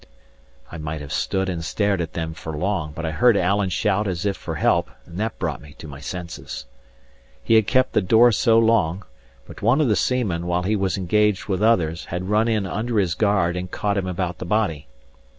I 0.71 0.79
might 0.79 0.99
have 1.01 1.13
stood 1.13 1.47
and 1.47 1.63
stared 1.63 2.01
at 2.01 2.13
them 2.13 2.33
for 2.33 2.57
long, 2.57 2.91
but 2.91 3.05
I 3.05 3.11
heard 3.11 3.37
Alan 3.37 3.69
shout 3.69 4.07
as 4.07 4.25
if 4.25 4.35
for 4.35 4.55
help, 4.55 4.89
and 5.05 5.19
that 5.19 5.37
brought 5.37 5.61
me 5.61 5.73
to 5.73 5.87
my 5.87 5.99
senses. 5.99 6.65
He 7.43 7.53
had 7.53 7.67
kept 7.67 7.93
the 7.93 8.01
door 8.01 8.31
so 8.31 8.57
long; 8.57 9.03
but 9.45 9.61
one 9.61 9.79
of 9.79 9.89
the 9.89 9.95
seamen, 9.95 10.47
while 10.47 10.63
he 10.63 10.75
was 10.75 10.97
engaged 10.97 11.45
with 11.45 11.61
others, 11.61 12.05
had 12.05 12.29
run 12.31 12.47
in 12.47 12.65
under 12.65 12.97
his 12.97 13.13
guard 13.13 13.55
and 13.55 13.69
caught 13.69 13.95
him 13.95 14.07
about 14.07 14.39
the 14.39 14.45
body. 14.45 14.87